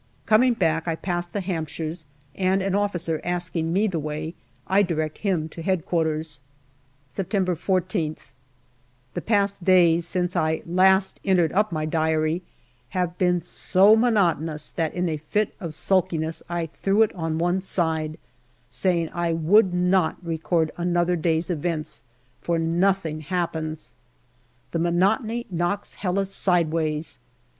Coming 0.25 0.55
back, 0.55 0.87
I 0.87 0.95
pass 0.95 1.27
the 1.27 1.41
Hampshires, 1.41 2.07
and 2.33 2.63
an 2.63 2.73
officer 2.73 3.21
asking 3.23 3.71
me 3.71 3.85
the 3.85 3.99
way, 3.99 4.33
I 4.65 4.81
direct 4.81 5.19
him 5.19 5.47
to 5.49 5.59
H.Q 5.71 6.23
September 7.07 7.53
The 7.53 9.21
past 9.23 9.63
days, 9.63 10.07
since 10.07 10.35
I 10.35 10.63
last 10.65 11.19
entered 11.23 11.51
up 11.51 11.71
my 11.71 11.85
Diary, 11.85 12.41
have 12.89 13.15
been 13.19 13.41
so 13.43 13.95
monotonous 13.95 14.71
that 14.71 14.91
in 14.95 15.07
a 15.07 15.17
fit 15.17 15.53
of 15.59 15.75
sulkiness 15.75 16.41
I 16.49 16.65
threw 16.65 17.03
it 17.03 17.13
on 17.13 17.37
one 17.37 17.61
side, 17.61 18.17
saying 18.71 19.09
I 19.13 19.33
would 19.33 19.71
not 19.71 20.17
record 20.25 20.71
another 20.77 21.15
day's 21.15 21.51
events, 21.51 22.01
for 22.41 22.57
nothing 22.57 23.21
happens. 23.21 23.93
The 24.71 24.79
monotony 24.79 25.45
knocks 25.51 25.93
Helles 25.93 26.33
side 26.33 26.71
ways. 26.71 27.19